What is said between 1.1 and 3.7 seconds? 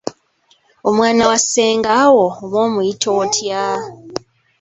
wa ssengaawo oba omuyita otya?